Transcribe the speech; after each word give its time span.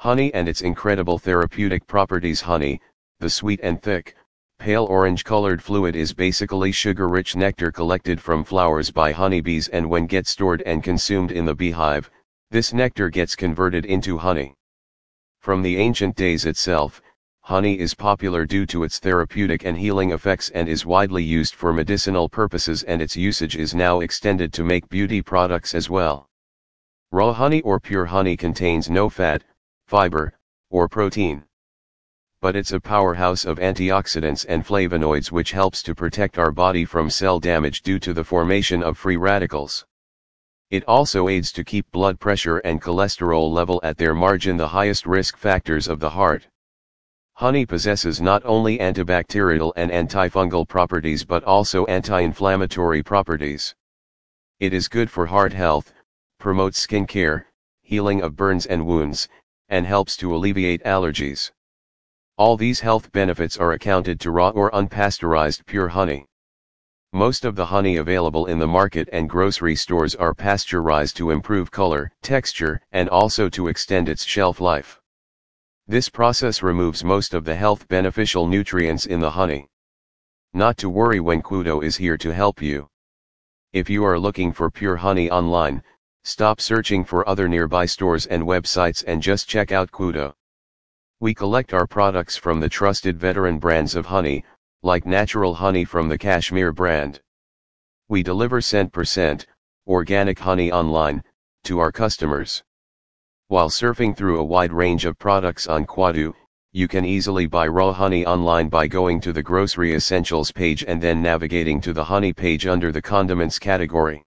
Honey 0.00 0.32
and 0.32 0.48
its 0.48 0.60
incredible 0.60 1.18
therapeutic 1.18 1.84
properties 1.88 2.40
Honey, 2.40 2.80
the 3.18 3.28
sweet 3.28 3.58
and 3.64 3.82
thick, 3.82 4.14
pale 4.60 4.84
orange 4.84 5.24
colored 5.24 5.60
fluid 5.60 5.96
is 5.96 6.14
basically 6.14 6.70
sugar-rich 6.70 7.34
nectar 7.34 7.72
collected 7.72 8.20
from 8.20 8.44
flowers 8.44 8.92
by 8.92 9.10
honeybees 9.10 9.66
and 9.66 9.90
when 9.90 10.06
get 10.06 10.28
stored 10.28 10.62
and 10.62 10.84
consumed 10.84 11.32
in 11.32 11.44
the 11.44 11.54
beehive, 11.54 12.08
this 12.52 12.72
nectar 12.72 13.08
gets 13.08 13.34
converted 13.34 13.84
into 13.86 14.16
honey. 14.16 14.54
From 15.40 15.62
the 15.62 15.76
ancient 15.78 16.14
days 16.14 16.46
itself, 16.46 17.02
honey 17.40 17.76
is 17.76 17.92
popular 17.92 18.46
due 18.46 18.66
to 18.66 18.84
its 18.84 19.00
therapeutic 19.00 19.64
and 19.64 19.76
healing 19.76 20.12
effects 20.12 20.48
and 20.50 20.68
is 20.68 20.86
widely 20.86 21.24
used 21.24 21.56
for 21.56 21.72
medicinal 21.72 22.28
purposes 22.28 22.84
and 22.84 23.02
its 23.02 23.16
usage 23.16 23.56
is 23.56 23.74
now 23.74 23.98
extended 23.98 24.52
to 24.52 24.62
make 24.62 24.88
beauty 24.88 25.20
products 25.20 25.74
as 25.74 25.90
well. 25.90 26.28
Raw 27.10 27.32
honey 27.32 27.62
or 27.62 27.80
pure 27.80 28.06
honey 28.06 28.36
contains 28.36 28.88
no 28.88 29.08
fat, 29.08 29.42
fiber, 29.88 30.34
or 30.68 30.86
protein. 30.86 31.42
But 32.42 32.56
it's 32.56 32.72
a 32.72 32.78
powerhouse 32.78 33.46
of 33.46 33.58
antioxidants 33.58 34.44
and 34.46 34.62
flavonoids 34.62 35.32
which 35.32 35.52
helps 35.52 35.82
to 35.84 35.94
protect 35.94 36.36
our 36.36 36.52
body 36.52 36.84
from 36.84 37.08
cell 37.08 37.40
damage 37.40 37.80
due 37.80 37.98
to 38.00 38.12
the 38.12 38.22
formation 38.22 38.82
of 38.82 38.98
free 38.98 39.16
radicals. 39.16 39.86
It 40.70 40.84
also 40.84 41.28
aids 41.28 41.52
to 41.52 41.64
keep 41.64 41.90
blood 41.90 42.20
pressure 42.20 42.58
and 42.58 42.82
cholesterol 42.82 43.50
level 43.50 43.80
at 43.82 43.96
their 43.96 44.14
margin 44.14 44.58
the 44.58 44.68
highest 44.68 45.06
risk 45.06 45.38
factors 45.38 45.88
of 45.88 46.00
the 46.00 46.10
heart. 46.10 46.46
Honey 47.32 47.64
possesses 47.64 48.20
not 48.20 48.44
only 48.44 48.76
antibacterial 48.76 49.72
and 49.74 49.90
antifungal 49.90 50.68
properties 50.68 51.24
but 51.24 51.44
also 51.44 51.86
anti-inflammatory 51.86 53.02
properties. 53.02 53.74
It 54.60 54.74
is 54.74 54.86
good 54.86 55.10
for 55.10 55.24
heart 55.24 55.54
health, 55.54 55.94
promotes 56.38 56.78
skin 56.78 57.06
care, 57.06 57.46
healing 57.80 58.20
of 58.20 58.36
burns 58.36 58.66
and 58.66 58.84
wounds, 58.84 59.30
and 59.68 59.86
helps 59.86 60.16
to 60.16 60.34
alleviate 60.34 60.82
allergies. 60.84 61.50
All 62.36 62.56
these 62.56 62.80
health 62.80 63.10
benefits 63.12 63.56
are 63.56 63.72
accounted 63.72 64.20
to 64.20 64.30
raw 64.30 64.50
or 64.50 64.70
unpasteurized 64.70 65.66
pure 65.66 65.88
honey. 65.88 66.26
Most 67.12 67.44
of 67.44 67.56
the 67.56 67.66
honey 67.66 67.96
available 67.96 68.46
in 68.46 68.58
the 68.58 68.66
market 68.66 69.08
and 69.12 69.30
grocery 69.30 69.74
stores 69.74 70.14
are 70.14 70.34
pasteurized 70.34 71.16
to 71.16 71.30
improve 71.30 71.70
color, 71.70 72.12
texture, 72.22 72.80
and 72.92 73.08
also 73.08 73.48
to 73.48 73.68
extend 73.68 74.08
its 74.08 74.24
shelf 74.24 74.60
life. 74.60 75.00
This 75.86 76.10
process 76.10 76.62
removes 76.62 77.02
most 77.02 77.32
of 77.32 77.44
the 77.44 77.56
health 77.56 77.88
beneficial 77.88 78.46
nutrients 78.46 79.06
in 79.06 79.20
the 79.20 79.30
honey. 79.30 79.68
Not 80.52 80.76
to 80.78 80.90
worry 80.90 81.18
when 81.18 81.42
Quoodo 81.42 81.82
is 81.82 81.96
here 81.96 82.18
to 82.18 82.34
help 82.34 82.60
you. 82.60 82.88
If 83.72 83.88
you 83.88 84.04
are 84.04 84.18
looking 84.18 84.52
for 84.52 84.70
pure 84.70 84.96
honey 84.96 85.30
online, 85.30 85.82
stop 86.24 86.60
searching 86.60 87.04
for 87.04 87.28
other 87.28 87.48
nearby 87.48 87.86
stores 87.86 88.26
and 88.26 88.42
websites 88.42 89.04
and 89.06 89.22
just 89.22 89.48
check 89.48 89.72
out 89.72 89.90
Quoodo. 89.90 90.34
We 91.20 91.34
collect 91.34 91.74
our 91.74 91.86
products 91.86 92.36
from 92.36 92.60
the 92.60 92.68
trusted 92.68 93.18
veteran 93.18 93.58
brands 93.58 93.96
of 93.96 94.06
honey, 94.06 94.44
like 94.82 95.06
natural 95.06 95.54
honey 95.54 95.84
from 95.84 96.08
the 96.08 96.18
Kashmir 96.18 96.72
brand. 96.72 97.20
We 98.08 98.22
deliver 98.22 98.60
cent 98.60 98.92
percent, 98.92 99.46
organic 99.86 100.38
honey 100.38 100.70
online, 100.70 101.24
to 101.64 101.78
our 101.78 101.90
customers. 101.90 102.62
While 103.48 103.68
surfing 103.68 104.16
through 104.16 104.38
a 104.38 104.44
wide 104.44 104.72
range 104.72 105.04
of 105.06 105.18
products 105.18 105.66
on 105.66 105.86
Quoodo, 105.86 106.34
you 106.72 106.86
can 106.86 107.04
easily 107.04 107.46
buy 107.46 107.66
raw 107.66 107.92
honey 107.92 108.26
online 108.26 108.68
by 108.68 108.86
going 108.86 109.20
to 109.22 109.32
the 109.32 109.42
grocery 109.42 109.94
essentials 109.94 110.52
page 110.52 110.84
and 110.86 111.02
then 111.02 111.22
navigating 111.22 111.80
to 111.80 111.92
the 111.92 112.04
honey 112.04 112.32
page 112.32 112.66
under 112.66 112.92
the 112.92 113.00
condiments 113.00 113.58
category. 113.58 114.22